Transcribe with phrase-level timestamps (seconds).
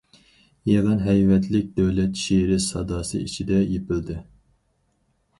[0.67, 4.17] يىغىن ھەيۋەتلىك دۆلەت شېئىرى ساداسى ئىچىدە يېپىلدى.